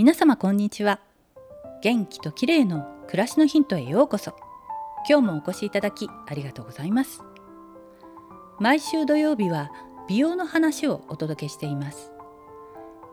[0.00, 0.98] 皆様こんにちは。
[1.82, 4.34] 元気と綺麗の暮らしのヒントへようこそ。
[5.06, 7.22] 今日もお越しいただきありがとうございます。
[8.58, 9.70] 毎週土曜日は
[10.08, 12.12] 美容の話をお届けしています。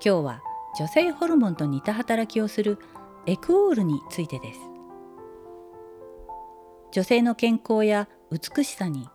[0.01, 0.41] 今日は
[0.79, 2.79] 女性ホルモンと似た働きをする
[3.25, 4.59] エクオールについてです。
[6.93, 9.09] 女性の健康や美しさに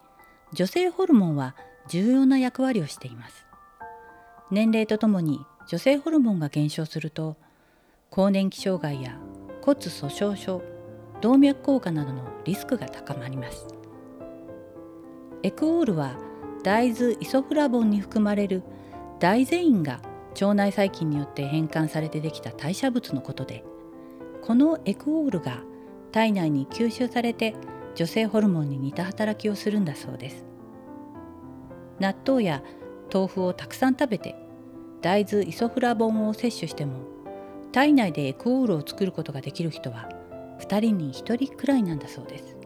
[0.52, 1.57] 女性ホルモンは
[1.89, 3.47] 重要な役割をしています。
[4.51, 7.39] 年齢とともに女性ホルモンが減少すると
[8.15, 9.19] 更年期障害や
[9.62, 10.62] 骨粗しょう症
[11.23, 13.66] 動脈硬化などのリスクが高まります。
[15.43, 16.19] エクオールは
[16.62, 18.65] 大豆イソフラボンに含まれる
[19.19, 20.02] 大豆インが
[20.33, 23.65] 腸内細菌によって変換されてできた代謝物のことで
[24.43, 25.63] このエクオールが
[26.13, 27.55] 体内に吸収されて
[27.95, 30.45] 女性ホルモンに似た働きをするんだそうです。
[31.99, 32.63] 納豆や
[33.10, 34.37] 豆腐をたくさん食べて
[35.01, 37.21] 大豆イソフラボンを摂取しても
[37.73, 40.09] 体内でエクオールを作ることができる人は
[40.60, 42.56] 2人に1人くらいなんだそうです。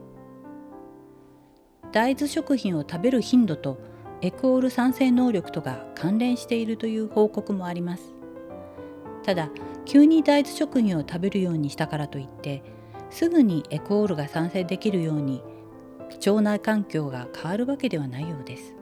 [1.93, 3.79] 大豆食品を食べる頻度と
[4.21, 8.13] エクオール産生能力とが関連しているという報告もあります。
[9.23, 9.49] ただ
[9.85, 12.61] 急に大豆食品を食べるようにしたからといって
[13.09, 15.41] すぐにエクオールが産生できるように
[16.25, 18.75] 腸内環境が変わるわけではないようです。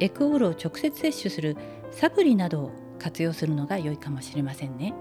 [0.00, 1.56] エクオールを直接摂取する
[1.90, 4.94] サプリなどを活用するのが良いかもしれませんね。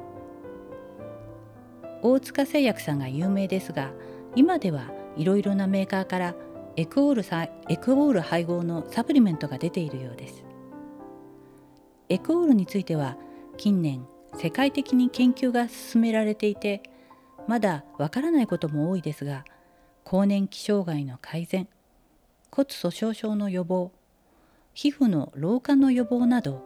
[2.01, 3.91] 大塚製薬さんが有名ですが
[4.35, 6.35] 今ではいろいろなメーカーから
[6.77, 10.45] エクオールさエクオール配合のサプリメントが出ているようです。
[12.07, 13.17] エクオールについては
[13.57, 16.81] 近年世界的に研究が進められていて
[17.47, 19.43] まだわからないことも多いですが
[20.03, 21.67] 更年期障害の改善
[22.51, 23.91] 骨粗しょう症の予防
[24.73, 26.63] 皮膚の老化の予防など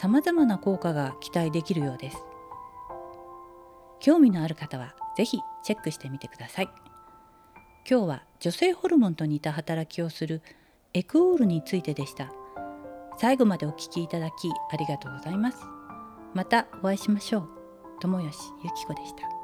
[0.00, 2.16] さまざまな効果が期待できるようです。
[3.98, 6.70] 興味のある方は是非チェックしてみてください。
[7.86, 10.40] 今日は女性ホルモンと似た働きをする
[10.94, 12.32] エクオールについてでした。
[13.18, 15.58] 最後までお聞きいただきありがとうございます。
[16.32, 17.48] またお会いしましょう。
[18.00, 19.39] 友吉ゆき子でした。